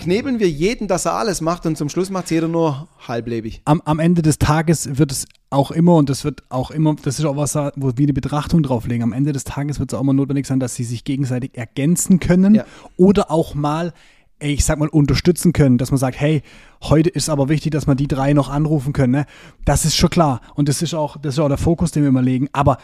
knebeln 0.00 0.40
wir 0.40 0.50
jeden, 0.50 0.88
dass 0.88 1.04
er 1.04 1.12
alles 1.14 1.40
macht 1.40 1.66
und 1.66 1.76
zum 1.76 1.88
Schluss 1.88 2.10
macht 2.10 2.24
es 2.24 2.30
jeder 2.30 2.48
nur 2.48 2.88
halblebig. 3.06 3.62
am, 3.66 3.80
am 3.84 3.98
Ende 4.00 4.22
des 4.22 4.38
Tages 4.38 4.98
wird 4.98 5.12
es 5.12 5.26
auch 5.50 5.70
immer, 5.70 5.96
und 5.96 6.08
das 6.08 6.24
wird 6.24 6.42
auch 6.48 6.70
immer, 6.70 6.96
das 7.02 7.18
ist 7.18 7.24
auch 7.24 7.36
was, 7.36 7.54
wo 7.54 7.92
wir 7.96 8.06
die 8.06 8.12
Betrachtung 8.12 8.62
drauflegen, 8.62 9.02
am 9.02 9.12
Ende 9.12 9.32
des 9.32 9.44
Tages 9.44 9.78
wird 9.78 9.92
es 9.92 9.96
auch 9.96 10.02
immer 10.02 10.12
notwendig 10.12 10.46
sein, 10.46 10.60
dass 10.60 10.74
sie 10.74 10.84
sich 10.84 11.04
gegenseitig 11.04 11.56
ergänzen 11.56 12.18
können 12.20 12.54
Ja. 12.54 12.64
oder 12.96 13.30
auch 13.30 13.54
mal, 13.54 13.92
ich 14.40 14.64
sag 14.64 14.78
mal, 14.78 14.88
unterstützen 14.88 15.52
können, 15.52 15.76
dass 15.76 15.90
man 15.90 15.98
sagt, 15.98 16.18
hey, 16.18 16.42
heute 16.82 17.10
ist 17.10 17.28
aber 17.28 17.48
wichtig, 17.48 17.72
dass 17.72 17.86
man 17.86 17.96
die 17.96 18.08
drei 18.08 18.32
noch 18.32 18.48
anrufen 18.48 18.92
können. 18.92 19.12
Ne? 19.12 19.26
Das 19.64 19.84
ist 19.84 19.96
schon 19.96 20.10
klar. 20.10 20.40
Und 20.54 20.68
das 20.68 20.82
ist 20.82 20.94
auch, 20.94 21.16
das 21.18 21.34
ist 21.34 21.38
auch 21.40 21.48
der 21.48 21.58
Fokus, 21.58 21.90
den 21.90 22.04
wir 22.04 22.08
immer 22.08 22.22
legen. 22.22 22.48
Aber 22.52 22.78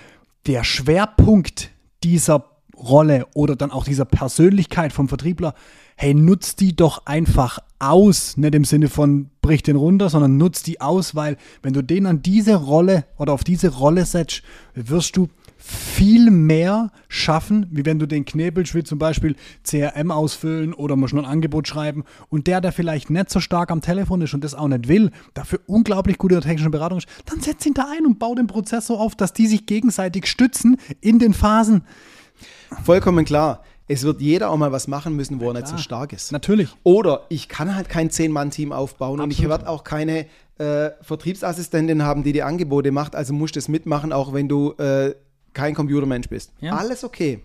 der 0.46 0.64
Schwerpunkt 0.64 1.70
dieser 2.04 2.44
Rolle 2.76 3.26
oder 3.35 3.56
dann 3.56 3.70
auch 3.70 3.85
dieser 3.85 4.04
Persönlichkeit 4.04 4.92
vom 4.92 5.08
Vertriebler, 5.08 5.54
hey, 5.96 6.14
nutzt 6.14 6.60
die 6.60 6.76
doch 6.76 7.06
einfach 7.06 7.58
aus, 7.78 8.36
nicht 8.36 8.54
im 8.54 8.64
Sinne 8.64 8.88
von 8.88 9.30
brich 9.40 9.62
den 9.62 9.76
runter, 9.76 10.10
sondern 10.10 10.36
nutzt 10.36 10.66
die 10.66 10.80
aus, 10.80 11.14
weil 11.14 11.36
wenn 11.62 11.72
du 11.72 11.82
den 11.82 12.06
an 12.06 12.22
diese 12.22 12.54
Rolle 12.56 13.04
oder 13.16 13.32
auf 13.32 13.44
diese 13.44 13.68
Rolle 13.68 14.04
setzt, 14.04 14.42
wirst 14.74 15.16
du 15.16 15.28
viel 15.58 16.30
mehr 16.30 16.92
schaffen, 17.08 17.66
wie 17.70 17.84
wenn 17.84 17.98
du 17.98 18.06
den 18.06 18.24
knebelst, 18.24 18.74
wie 18.74 18.84
zum 18.84 18.98
Beispiel 18.98 19.36
CRM 19.64 20.10
ausfüllen 20.10 20.74
oder 20.74 20.96
musst 20.96 21.14
noch 21.14 21.24
ein 21.24 21.30
Angebot 21.30 21.66
schreiben 21.66 22.04
und 22.28 22.46
der, 22.46 22.60
der 22.60 22.72
vielleicht 22.72 23.10
nicht 23.10 23.30
so 23.30 23.40
stark 23.40 23.70
am 23.70 23.80
Telefon 23.80 24.20
ist 24.20 24.34
und 24.34 24.44
das 24.44 24.54
auch 24.54 24.68
nicht 24.68 24.88
will, 24.88 25.10
dafür 25.34 25.60
unglaublich 25.66 26.18
gut 26.18 26.30
in 26.32 26.36
der 26.36 26.48
technischen 26.48 26.70
Beratung 26.70 26.98
ist, 26.98 27.08
dann 27.24 27.40
setz 27.40 27.64
ihn 27.66 27.74
da 27.74 27.86
ein 27.90 28.06
und 28.06 28.18
bau 28.18 28.34
den 28.34 28.46
Prozess 28.46 28.86
so 28.86 28.98
auf, 28.98 29.16
dass 29.16 29.32
die 29.32 29.46
sich 29.46 29.66
gegenseitig 29.66 30.26
stützen 30.26 30.76
in 31.00 31.18
den 31.18 31.34
Phasen. 31.34 31.82
Vollkommen 32.84 33.24
klar. 33.24 33.62
Es 33.88 34.02
wird 34.02 34.20
jeder 34.20 34.50
auch 34.50 34.56
mal 34.56 34.72
was 34.72 34.88
machen 34.88 35.14
müssen, 35.14 35.40
wo 35.40 35.48
er 35.48 35.54
nicht 35.54 35.68
so 35.68 35.78
stark 35.78 36.12
ist. 36.12 36.32
Natürlich. 36.32 36.68
Oder 36.82 37.24
ich 37.28 37.48
kann 37.48 37.74
halt 37.76 37.88
kein 37.88 38.10
Zehn-Mann-Team 38.10 38.72
aufbauen 38.72 39.20
und 39.20 39.30
ich 39.30 39.38
Absolut. 39.38 39.50
werde 39.50 39.68
auch 39.68 39.84
keine 39.84 40.26
äh, 40.58 40.90
Vertriebsassistentin 41.02 42.02
haben, 42.02 42.24
die 42.24 42.32
die 42.32 42.42
Angebote 42.42 42.90
macht. 42.90 43.14
Also 43.14 43.32
musst 43.32 43.54
du 43.54 43.60
es 43.60 43.68
mitmachen, 43.68 44.12
auch 44.12 44.32
wenn 44.32 44.48
du 44.48 44.72
äh, 44.72 45.14
kein 45.52 45.74
Computermensch 45.74 46.28
bist. 46.28 46.52
Ja. 46.60 46.74
Alles 46.74 47.04
okay. 47.04 47.40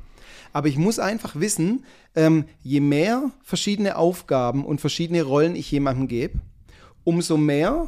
Aber 0.53 0.67
ich 0.67 0.77
muss 0.77 0.99
einfach 0.99 1.35
wissen, 1.35 1.85
ähm, 2.15 2.45
je 2.61 2.79
mehr 2.79 3.31
verschiedene 3.43 3.95
Aufgaben 3.95 4.65
und 4.65 4.81
verschiedene 4.81 5.23
Rollen 5.23 5.55
ich 5.55 5.71
jemandem 5.71 6.07
gebe, 6.07 6.39
umso 7.03 7.37
mehr 7.37 7.87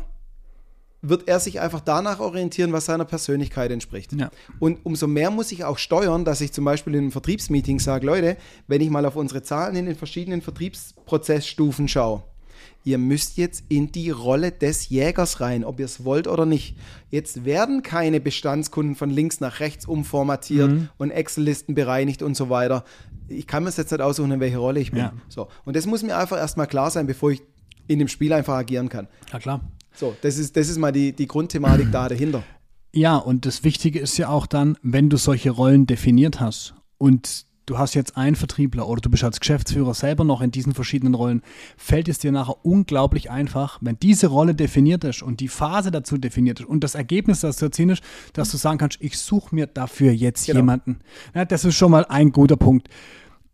wird 1.04 1.28
er 1.28 1.40
sich 1.40 1.60
einfach 1.60 1.82
danach 1.82 2.20
orientieren, 2.20 2.72
was 2.72 2.86
seiner 2.86 3.06
Persönlichkeit 3.06 3.70
entspricht. 3.72 4.14
Ja. 4.14 4.32
Und 4.60 4.80
umso 4.86 5.06
mehr 5.06 5.30
muss 5.30 5.52
ich 5.52 5.66
auch 5.66 5.78
steuern, 5.78 6.26
dass 6.26 6.42
ich 6.42 6.54
zum 6.54 6.66
Beispiel 6.66 6.96
in 6.96 7.02
einem 7.02 7.12
Vertriebsmeeting 7.12 7.80
sage, 7.80 8.06
Leute, 8.06 8.38
wenn 8.68 8.82
ich 8.82 8.90
mal 8.90 9.06
auf 9.06 9.18
unsere 9.18 9.44
Zahlen 9.44 9.76
in 9.76 9.86
den 9.86 9.96
verschiedenen 9.96 10.42
Vertriebsprozessstufen 10.42 11.90
schaue, 11.90 12.24
ihr 12.86 12.98
müsst 12.98 13.38
jetzt 13.38 13.66
in 13.68 13.92
die 13.92 14.12
Rolle 14.12 14.52
des 14.52 14.90
Jägers 14.90 15.42
rein, 15.42 15.66
ob 15.66 15.80
ihr 15.80 15.86
es 15.86 16.06
wollt 16.06 16.28
oder 16.28 16.46
nicht. 16.46 16.78
Jetzt 17.10 17.44
werden 17.44 17.84
keine 17.84 18.22
Bestandskunden 18.22 18.96
von 18.96 19.10
links 19.10 19.42
nach 19.42 19.60
rechts 19.60 19.86
umformatiert 19.86 20.72
mhm. 20.72 20.90
und 20.98 21.12
Excel-Listen 21.12 21.76
bereinigt 21.76 22.22
und 22.22 22.36
so 22.36 22.50
weiter. 22.50 22.86
Ich 23.28 23.48
kann 23.48 23.64
mir 23.64 23.70
jetzt 23.70 23.92
nicht 23.92 24.02
aussuchen, 24.02 24.32
in 24.32 24.40
welche 24.40 24.58
Rolle 24.58 24.80
ich 24.80 24.92
bin. 24.92 25.00
Ja. 25.00 25.14
So. 25.28 25.48
Und 25.66 25.76
das 25.76 25.86
muss 25.86 26.02
mir 26.04 26.18
einfach 26.18 26.38
erstmal 26.38 26.68
klar 26.68 26.92
sein, 26.92 27.08
bevor 27.08 27.32
ich 27.32 27.42
in 27.88 28.00
dem 28.00 28.08
Spiel 28.08 28.34
einfach 28.34 28.56
agieren 28.56 28.90
kann. 28.90 29.08
Ja, 29.32 29.40
klar. 29.40 29.62
So, 29.96 30.16
das 30.22 30.38
ist, 30.38 30.58
das 30.58 30.70
ist 30.70 30.78
mal 30.78 30.92
die, 30.92 31.14
die 31.14 31.28
Grundthematik 31.28 31.92
da 31.92 32.10
dahinter. 32.10 32.44
Ja, 32.94 33.18
und 33.18 33.46
das 33.46 33.64
Wichtige 33.64 34.00
ist 34.00 34.18
ja 34.18 34.30
auch 34.30 34.46
dann, 34.46 34.78
wenn 34.82 35.10
du 35.10 35.18
solche 35.18 35.52
Rollen 35.52 35.88
definiert 35.88 36.40
hast 36.40 36.76
und 36.98 37.48
du 37.66 37.78
hast 37.78 37.94
jetzt 37.96 38.18
einen 38.18 38.36
Vertriebler 38.36 38.88
oder 38.88 39.02
du 39.02 39.10
bist 39.10 39.24
als 39.24 39.40
Geschäftsführer 39.40 39.94
selber 39.94 40.24
noch 40.24 40.42
in 40.42 40.52
diesen 40.52 40.74
verschiedenen 40.74 41.16
Rollen, 41.16 41.42
fällt 41.78 42.08
es 42.08 42.20
dir 42.20 42.32
nachher 42.32 42.64
unglaublich 42.64 43.32
einfach, 43.32 43.80
wenn 43.82 43.98
diese 44.00 44.28
Rolle 44.28 44.54
definiert 44.54 45.04
ist 45.04 45.24
und 45.24 45.40
die 45.40 45.48
Phase 45.48 45.90
dazu 45.90 46.18
definiert 46.18 46.60
ist 46.60 46.68
und 46.68 46.84
das 46.84 46.96
Ergebnis, 46.96 47.40
das 47.40 47.58
du 47.58 47.66
erzielen 47.66 47.90
ist, 47.90 48.04
dass 48.34 48.52
du 48.52 48.58
sagen 48.58 48.78
kannst, 48.78 48.98
ich 49.02 49.18
suche 49.18 49.56
mir 49.56 49.68
dafür 49.68 50.12
jetzt 50.12 50.46
genau. 50.46 50.60
jemanden. 50.60 51.00
Ja, 51.34 51.46
das 51.46 51.66
ist 51.66 51.76
schon 51.76 51.92
mal 51.92 52.06
ein 52.06 52.32
guter 52.32 52.58
Punkt. 52.58 52.90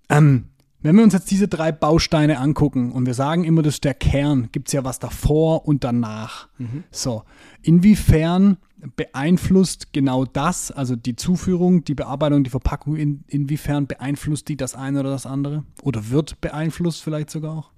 Ähm, 0.09 0.48
wenn 0.81 0.95
wir 0.95 1.03
uns 1.03 1.13
jetzt 1.13 1.29
diese 1.31 1.47
drei 1.47 1.71
Bausteine 1.71 2.39
angucken 2.39 2.91
und 2.91 3.05
wir 3.05 3.13
sagen 3.13 3.43
immer, 3.43 3.61
das 3.61 3.75
ist 3.75 3.83
der 3.83 3.93
Kern, 3.93 4.49
gibt 4.51 4.69
es 4.69 4.73
ja 4.73 4.83
was 4.83 4.99
davor 4.99 5.67
und 5.67 5.83
danach. 5.83 6.47
Mhm. 6.57 6.83
So, 6.91 7.23
inwiefern 7.61 8.57
beeinflusst 8.95 9.91
genau 9.91 10.25
das, 10.25 10.71
also 10.71 10.95
die 10.95 11.15
Zuführung, 11.15 11.83
die 11.83 11.95
Bearbeitung, 11.95 12.43
die 12.43 12.49
Verpackung, 12.49 12.95
in, 12.95 13.23
inwiefern 13.27 13.87
beeinflusst 13.87 14.47
die 14.47 14.55
das 14.55 14.75
eine 14.75 15.01
oder 15.01 15.09
das 15.09 15.25
andere? 15.25 15.63
Oder 15.83 16.09
wird 16.09 16.39
beeinflusst 16.39 17.03
vielleicht 17.03 17.29
sogar 17.29 17.57
auch? 17.57 17.71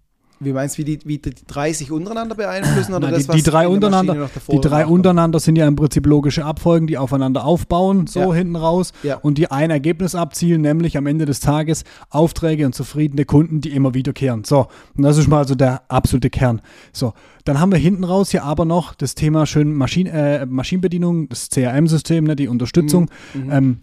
Wie 0.43 0.53
meinst 0.53 0.77
du, 0.77 0.81
wie 0.81 0.85
die, 0.85 0.99
wie 1.05 1.19
die 1.19 1.33
drei 1.45 1.71
sich 1.71 1.91
untereinander 1.91 2.33
beeinflussen? 2.33 2.93
Oder 2.93 3.11
Nein, 3.11 3.13
das, 3.13 3.27
die, 3.27 3.37
die 3.37 3.43
drei 3.43 3.67
untereinander, 3.67 4.27
die 4.51 4.59
drei 4.59 4.87
untereinander 4.87 5.39
sind 5.39 5.55
ja 5.55 5.67
im 5.67 5.75
Prinzip 5.75 6.07
logische 6.07 6.43
Abfolgen, 6.43 6.87
die 6.87 6.97
aufeinander 6.97 7.45
aufbauen, 7.45 8.07
so 8.07 8.19
ja. 8.19 8.33
hinten 8.33 8.55
raus, 8.55 8.91
ja. 9.03 9.17
und 9.17 9.37
die 9.37 9.51
ein 9.51 9.69
Ergebnis 9.69 10.15
abzielen, 10.15 10.61
nämlich 10.61 10.97
am 10.97 11.05
Ende 11.05 11.25
des 11.25 11.41
Tages 11.41 11.83
Aufträge 12.09 12.65
und 12.65 12.73
zufriedene 12.73 13.25
Kunden, 13.25 13.61
die 13.61 13.69
immer 13.69 13.93
wiederkehren. 13.93 14.43
So, 14.43 14.67
und 14.97 15.03
das 15.03 15.17
ist 15.17 15.27
mal 15.27 15.39
also 15.39 15.53
der 15.53 15.83
absolute 15.89 16.31
Kern. 16.31 16.61
So, 16.91 17.13
dann 17.45 17.59
haben 17.59 17.71
wir 17.71 17.79
hinten 17.79 18.03
raus 18.03 18.31
hier 18.31 18.43
aber 18.43 18.65
noch 18.65 18.95
das 18.95 19.13
Thema 19.13 19.45
schön 19.45 19.75
Maschinen, 19.75 20.11
äh, 20.11 20.47
Maschinenbedienung, 20.47 21.29
das 21.29 21.49
CRM-System, 21.49 22.23
ne, 22.23 22.35
die 22.35 22.47
Unterstützung. 22.47 23.09
Mhm. 23.33 23.43
mhm. 23.43 23.51
Ähm, 23.51 23.77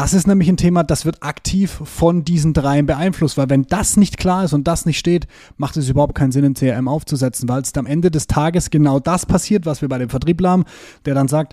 das 0.00 0.14
ist 0.14 0.26
nämlich 0.26 0.48
ein 0.48 0.56
Thema, 0.56 0.82
das 0.82 1.04
wird 1.04 1.22
aktiv 1.22 1.82
von 1.84 2.24
diesen 2.24 2.54
dreien 2.54 2.86
beeinflusst, 2.86 3.36
weil 3.36 3.50
wenn 3.50 3.64
das 3.64 3.98
nicht 3.98 4.16
klar 4.16 4.44
ist 4.44 4.54
und 4.54 4.66
das 4.66 4.86
nicht 4.86 4.98
steht, 4.98 5.26
macht 5.58 5.76
es 5.76 5.90
überhaupt 5.90 6.14
keinen 6.14 6.32
Sinn, 6.32 6.42
ein 6.42 6.54
CRM 6.54 6.88
aufzusetzen, 6.88 7.50
weil 7.50 7.60
es 7.60 7.76
am 7.76 7.84
Ende 7.84 8.10
des 8.10 8.26
Tages 8.26 8.70
genau 8.70 8.98
das 8.98 9.26
passiert, 9.26 9.66
was 9.66 9.82
wir 9.82 9.90
bei 9.90 9.98
dem 9.98 10.08
Vertriebler 10.08 10.48
haben, 10.52 10.64
der 11.04 11.12
dann 11.12 11.28
sagt, 11.28 11.52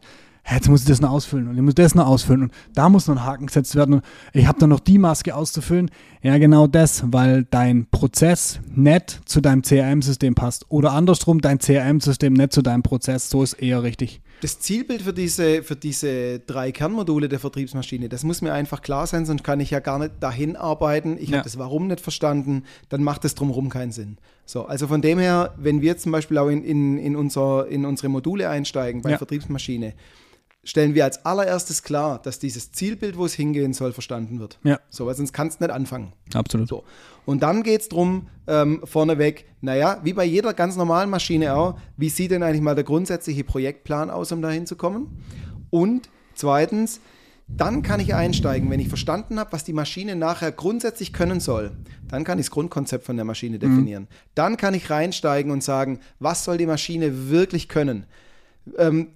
jetzt 0.50 0.70
muss 0.70 0.84
ich 0.84 0.88
das 0.88 1.02
noch 1.02 1.12
ausfüllen 1.12 1.50
und 1.50 1.58
ich 1.58 1.62
muss 1.62 1.76
das 1.76 1.94
noch 1.94 2.08
ausfüllen 2.08 2.44
und 2.44 2.54
da 2.74 2.88
muss 2.88 3.10
noch 3.10 3.18
ein 3.18 3.26
Haken 3.26 3.48
gesetzt 3.48 3.76
werden 3.76 3.96
und 3.96 4.04
ich 4.32 4.48
habe 4.48 4.58
dann 4.60 4.70
noch 4.70 4.80
die 4.80 4.98
Maske 4.98 5.36
auszufüllen. 5.36 5.92
Ja, 6.22 6.38
genau 6.38 6.68
das, 6.68 7.04
weil 7.08 7.44
dein 7.44 7.88
Prozess 7.92 8.62
nicht 8.74 9.24
zu 9.26 9.42
deinem 9.42 9.62
CRM-System 9.62 10.36
passt 10.36 10.68
oder 10.70 10.94
andersrum, 10.94 11.42
dein 11.42 11.60
CRM-System 11.60 12.32
nicht 12.32 12.54
zu 12.54 12.62
deinem 12.62 12.82
Prozess, 12.82 13.30
so 13.30 13.44
ist 13.44 13.56
eher 13.56 13.84
richtig. 13.84 14.22
Das 14.42 14.60
Zielbild 14.60 15.02
für 15.02 15.14
diese, 15.14 15.64
für 15.64 15.76
diese 15.76 16.40
drei 16.40 16.72
Kernmodule 16.72 17.28
der 17.28 17.40
Vertriebsmaschine, 17.40 18.08
das 18.08 18.24
muss 18.24 18.42
mir 18.42 18.54
einfach 18.54 18.82
klar 18.82 19.08
sein, 19.08 19.26
sonst 19.26 19.44
kann 19.44 19.60
ich 19.60 19.72
ja 19.72 19.80
gar 19.80 19.98
nicht 19.98 20.12
dahin 20.20 20.56
arbeiten. 20.56 21.18
Ich 21.20 21.30
ja. 21.30 21.38
habe 21.38 21.44
das 21.44 21.58
Warum 21.58 21.88
nicht 21.88 22.02
verstanden, 22.02 22.64
dann 22.90 23.04
macht 23.04 23.24
das 23.24 23.34
drumherum 23.34 23.70
keinen 23.70 23.92
Sinn. 23.92 24.18
So, 24.46 24.66
also 24.66 24.88
von 24.88 25.02
dem 25.02 25.18
her, 25.18 25.56
wenn 25.58 25.82
wir 25.82 25.98
zum 25.98 26.12
Beispiel 26.12 26.38
auch 26.38 26.50
in, 26.50 26.64
in, 26.64 27.00
in, 27.00 27.16
unser, 27.16 27.68
in 27.68 27.84
unsere 27.86 28.10
Module 28.10 28.48
einsteigen 28.48 29.02
bei 29.02 29.12
ja. 29.12 29.18
Vertriebsmaschine, 29.18 29.94
stellen 30.68 30.96
wir 30.96 31.06
als 31.06 31.26
allererstes 31.26 31.82
klar, 31.82 32.22
dass 32.22 32.40
dieses 32.40 32.74
Zielbild, 32.74 33.18
wo 33.18 33.26
es 33.26 33.34
hingehen 33.34 33.72
soll, 33.72 33.94
verstanden 33.94 34.42
wird. 34.42 34.60
Ja. 34.64 34.80
So, 34.90 35.06
weil 35.06 35.16
sonst 35.16 35.32
kannst 35.32 35.62
du 35.62 35.64
nicht 35.64 35.74
anfangen. 35.74 36.12
Absolut. 36.34 36.68
So. 36.68 36.84
Und 37.26 37.42
dann 37.42 37.64
geht 37.64 37.82
es 37.82 37.90
darum, 37.90 38.28
ähm, 38.48 38.82
vorneweg, 38.84 39.46
naja, 39.62 40.02
wie 40.04 40.12
bei 40.12 40.26
jeder 40.26 40.54
ganz 40.54 40.76
normalen 40.76 41.10
Maschine 41.10 41.56
auch, 41.56 41.80
wie 41.96 42.10
sieht 42.10 42.32
denn 42.32 42.44
eigentlich 42.44 42.62
mal 42.62 42.76
der 42.76 42.84
grundsätzliche 42.84 43.46
Projektplan 43.46 44.10
aus, 44.10 44.34
um 44.34 44.42
da 44.42 44.50
hinzukommen? 44.50 45.24
Und 45.70 46.10
zweitens, 46.36 47.00
dann 47.48 47.82
kann 47.82 48.02
ich 48.02 48.14
einsteigen, 48.14 48.70
wenn 48.70 48.82
ich 48.82 48.90
verstanden 48.90 49.40
habe, 49.40 49.54
was 49.54 49.64
die 49.64 49.72
Maschine 49.72 50.18
nachher 50.18 50.52
grundsätzlich 50.52 51.14
können 51.14 51.40
soll. 51.40 51.72
Dann 52.10 52.26
kann 52.26 52.40
ich 52.40 52.48
das 52.48 52.52
Grundkonzept 52.52 53.06
von 53.06 53.16
der 53.16 53.24
Maschine 53.24 53.58
definieren. 53.58 54.04
Mhm. 54.04 54.16
Dann 54.36 54.58
kann 54.58 54.74
ich 54.74 54.90
reinsteigen 54.90 55.50
und 55.50 55.64
sagen, 55.64 56.02
was 56.20 56.44
soll 56.44 56.58
die 56.58 56.66
Maschine 56.66 57.30
wirklich 57.30 57.70
können. 57.70 58.06
Ähm, 58.78 59.12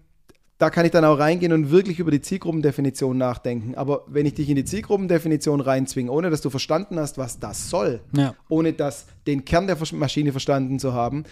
da 0.61 0.69
kann 0.69 0.85
ich 0.85 0.91
dann 0.91 1.03
auch 1.05 1.17
reingehen 1.17 1.53
und 1.53 1.71
wirklich 1.71 1.97
über 1.97 2.11
die 2.11 2.21
Zielgruppendefinition 2.21 3.17
nachdenken. 3.17 3.73
Aber 3.73 4.03
wenn 4.05 4.27
ich 4.27 4.35
dich 4.35 4.47
in 4.47 4.55
die 4.55 4.63
Zielgruppendefinition 4.63 5.59
reinzwinge, 5.59 6.11
ohne 6.11 6.29
dass 6.29 6.41
du 6.41 6.51
verstanden 6.51 6.99
hast, 6.99 7.17
was 7.17 7.39
das 7.39 7.71
soll, 7.71 8.01
ja. 8.15 8.35
ohne 8.47 8.71
dass 8.71 9.07
den 9.25 9.43
Kern 9.43 9.65
der 9.65 9.75
Maschine 9.93 10.31
verstanden 10.31 10.77
zu 10.77 10.93
haben, 10.93 11.23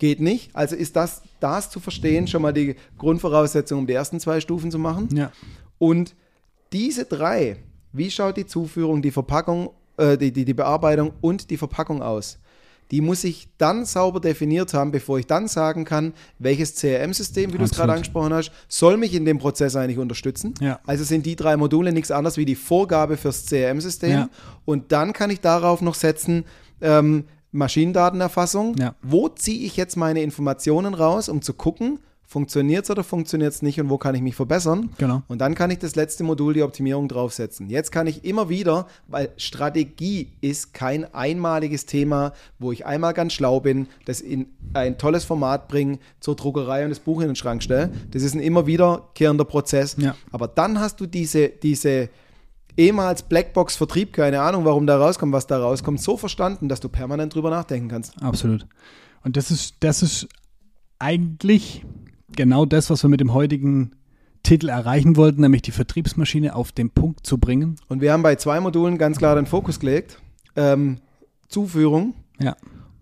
geht 0.00 0.18
nicht. 0.18 0.50
Also 0.52 0.74
ist 0.74 0.96
das, 0.96 1.22
das 1.38 1.70
zu 1.70 1.78
verstehen, 1.78 2.26
schon 2.26 2.42
mal 2.42 2.52
die 2.52 2.74
Grundvoraussetzung, 2.98 3.78
um 3.78 3.86
die 3.86 3.92
ersten 3.92 4.18
zwei 4.18 4.40
Stufen 4.40 4.72
zu 4.72 4.80
machen. 4.80 5.08
Ja. 5.14 5.30
Und 5.78 6.16
diese 6.72 7.04
drei, 7.04 7.56
wie 7.92 8.10
schaut 8.10 8.36
die 8.36 8.46
Zuführung, 8.46 9.00
die 9.00 9.12
Verpackung, 9.12 9.70
äh, 9.96 10.18
die, 10.18 10.32
die, 10.32 10.44
die 10.44 10.54
Bearbeitung 10.54 11.12
und 11.20 11.50
die 11.50 11.56
Verpackung 11.56 12.02
aus? 12.02 12.40
Die 12.90 13.00
muss 13.00 13.24
ich 13.24 13.48
dann 13.58 13.84
sauber 13.84 14.20
definiert 14.20 14.74
haben, 14.74 14.90
bevor 14.90 15.18
ich 15.18 15.26
dann 15.26 15.48
sagen 15.48 15.84
kann, 15.84 16.12
welches 16.38 16.74
CRM-System, 16.74 17.52
wie 17.52 17.58
du 17.58 17.64
es 17.64 17.70
gerade 17.70 17.92
angesprochen 17.92 18.32
hast, 18.32 18.50
soll 18.68 18.96
mich 18.96 19.14
in 19.14 19.24
dem 19.24 19.38
Prozess 19.38 19.76
eigentlich 19.76 19.98
unterstützen. 19.98 20.54
Ja. 20.60 20.80
Also 20.86 21.04
sind 21.04 21.24
die 21.26 21.36
drei 21.36 21.56
Module 21.56 21.92
nichts 21.92 22.10
anderes 22.10 22.36
wie 22.36 22.44
die 22.44 22.56
Vorgabe 22.56 23.16
fürs 23.16 23.46
CRM-System. 23.46 24.10
Ja. 24.10 24.28
Und 24.64 24.92
dann 24.92 25.12
kann 25.12 25.30
ich 25.30 25.40
darauf 25.40 25.82
noch 25.82 25.94
setzen, 25.94 26.44
ähm, 26.80 27.24
Maschinendatenerfassung. 27.52 28.76
Ja. 28.76 28.94
Wo 29.02 29.28
ziehe 29.28 29.64
ich 29.64 29.76
jetzt 29.76 29.96
meine 29.96 30.22
Informationen 30.22 30.94
raus, 30.94 31.28
um 31.28 31.42
zu 31.42 31.54
gucken, 31.54 32.00
funktioniert 32.30 32.84
es 32.84 32.90
oder 32.92 33.02
funktioniert 33.02 33.52
es 33.52 33.60
nicht 33.60 33.80
und 33.80 33.90
wo 33.90 33.98
kann 33.98 34.14
ich 34.14 34.22
mich 34.22 34.36
verbessern. 34.36 34.90
Genau. 34.98 35.22
Und 35.26 35.40
dann 35.40 35.56
kann 35.56 35.72
ich 35.72 35.80
das 35.80 35.96
letzte 35.96 36.22
Modul, 36.22 36.54
die 36.54 36.62
Optimierung, 36.62 37.08
draufsetzen. 37.08 37.68
Jetzt 37.68 37.90
kann 37.90 38.06
ich 38.06 38.24
immer 38.24 38.48
wieder, 38.48 38.86
weil 39.08 39.30
Strategie 39.36 40.30
ist 40.40 40.72
kein 40.72 41.12
einmaliges 41.12 41.86
Thema, 41.86 42.32
wo 42.60 42.70
ich 42.70 42.86
einmal 42.86 43.14
ganz 43.14 43.32
schlau 43.32 43.58
bin, 43.58 43.88
das 44.04 44.20
in 44.20 44.46
ein 44.74 44.96
tolles 44.96 45.24
Format 45.24 45.66
bringe, 45.66 45.98
zur 46.20 46.36
Druckerei 46.36 46.84
und 46.84 46.90
das 46.90 47.00
Buch 47.00 47.20
in 47.20 47.26
den 47.26 47.34
Schrank 47.34 47.64
stelle. 47.64 47.90
Das 48.12 48.22
ist 48.22 48.34
ein 48.34 48.40
immer 48.40 48.64
wiederkehrender 48.64 49.44
Prozess. 49.44 49.96
Ja. 49.98 50.14
Aber 50.30 50.46
dann 50.46 50.78
hast 50.78 51.00
du 51.00 51.06
diese, 51.06 51.48
diese 51.48 52.10
ehemals 52.76 53.24
Blackbox-Vertrieb, 53.24 54.12
keine 54.12 54.40
Ahnung, 54.40 54.64
warum 54.64 54.86
da 54.86 54.98
rauskommt, 54.98 55.32
was 55.32 55.48
da 55.48 55.58
rauskommt, 55.58 56.00
so 56.00 56.16
verstanden, 56.16 56.68
dass 56.68 56.78
du 56.78 56.88
permanent 56.88 57.34
drüber 57.34 57.50
nachdenken 57.50 57.88
kannst. 57.88 58.22
Absolut. 58.22 58.68
Und 59.24 59.36
das 59.36 59.50
ist, 59.50 59.74
das 59.80 60.04
ist 60.04 60.28
eigentlich 61.00 61.84
genau 62.36 62.64
das, 62.64 62.90
was 62.90 63.02
wir 63.02 63.08
mit 63.08 63.20
dem 63.20 63.34
heutigen 63.34 63.92
Titel 64.42 64.68
erreichen 64.68 65.16
wollten, 65.16 65.42
nämlich 65.42 65.62
die 65.62 65.70
Vertriebsmaschine 65.70 66.54
auf 66.54 66.72
den 66.72 66.90
Punkt 66.90 67.26
zu 67.26 67.38
bringen. 67.38 67.76
Und 67.88 68.00
wir 68.00 68.12
haben 68.12 68.22
bei 68.22 68.36
zwei 68.36 68.60
Modulen 68.60 68.98
ganz 68.98 69.18
klar 69.18 69.34
den 69.34 69.46
Fokus 69.46 69.80
gelegt. 69.80 70.20
Ähm, 70.56 70.98
Zuführung. 71.48 72.14
Ja. 72.38 72.56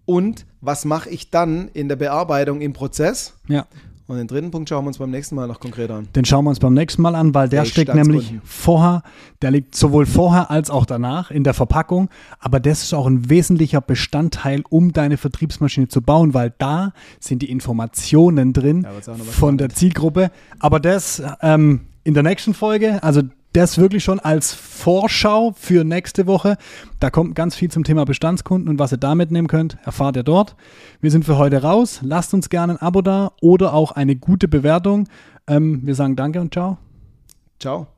Und 0.05 0.47
was 0.61 0.85
mache 0.85 1.11
ich 1.11 1.31
dann 1.31 1.69
in 1.69 1.89
der 1.89 1.97
Bearbeitung 1.97 2.61
im 2.61 2.73
Prozess? 2.73 3.35
Ja. 3.47 3.67
Und 4.09 4.17
den 4.17 4.27
dritten 4.27 4.51
Punkt 4.51 4.71
schauen 4.71 4.85
wir 4.85 4.89
uns 4.89 4.97
beim 4.97 5.11
nächsten 5.11 5.35
Mal 5.35 5.47
noch 5.47 5.61
konkret 5.61 5.91
an. 5.91 6.09
Den 6.17 6.25
schauen 6.25 6.45
wir 6.47 6.49
uns 6.49 6.61
beim 6.61 6.73
nächsten 6.73 7.03
Mal 7.03 7.15
an, 7.15 7.35
weil 7.35 7.51
der, 7.51 7.65
der 7.65 7.71
steckt 7.71 7.95
nämlich 7.95 8.33
vorher, 8.43 9.03
der 9.43 9.51
liegt 9.51 9.75
sowohl 9.75 10.07
vorher 10.07 10.51
als 10.51 10.71
auch 10.71 10.87
danach 10.87 11.31
in 11.31 11.45
der 11.45 11.53
Verpackung. 11.53 12.09
Aber 12.39 12.59
das 12.59 12.83
ist 12.83 12.95
auch 12.95 13.07
ein 13.07 13.29
wesentlicher 13.29 13.83
Bestandteil, 13.83 14.63
um 14.71 14.95
deine 14.95 15.19
Vertriebsmaschine 15.19 15.89
zu 15.89 16.01
bauen, 16.01 16.33
weil 16.33 16.55
da 16.57 16.95
sind 17.21 17.43
die 17.43 17.51
Informationen 17.51 18.55
drin 18.55 18.85
ja, 18.85 19.15
von 19.25 19.59
der 19.59 19.69
Zielgruppe. 19.69 20.31
Aber 20.59 20.81
das 20.81 21.23
ähm, 21.43 21.83
in 22.03 22.15
der 22.15 22.23
nächsten 22.23 22.55
Folge, 22.55 23.03
also 23.03 23.21
das 23.53 23.79
wirklich 23.79 24.05
schon 24.05 24.21
als 24.21 24.53
Vorschau 24.53 25.53
für 25.57 25.85
nächste 25.85 26.27
Woche. 26.27 26.57
Da 27.01 27.11
kommt 27.11 27.35
ganz 27.35 27.55
viel 27.55 27.71
zum 27.71 27.85
Thema 27.85 28.05
Bestandskunden 28.05 28.69
und 28.69 28.79
was 28.79 28.93
ihr 28.93 28.99
da 28.99 29.15
mitnehmen 29.15 29.49
könnt, 29.49 29.79
erfahrt 29.85 30.17
ihr 30.17 30.23
dort. 30.23 30.57
Wir 31.01 31.11
sind 31.11 31.25
für 31.25 31.39
heute 31.39 31.63
raus. 31.63 32.01
Lasst 32.03 32.35
uns 32.35 32.51
gerne 32.51 32.75
ein 32.75 32.83
Abo 32.83 33.03
da 33.03 33.33
oder 33.41 33.75
auch 33.75 33.93
eine 33.93 34.17
gute 34.17 34.49
Bewertung. 34.49 35.09
Ähm, 35.47 35.81
wir 35.85 35.95
sagen 35.95 36.17
Danke 36.17 36.41
und 36.41 36.53
ciao. 36.53 36.79
Ciao. 37.59 37.98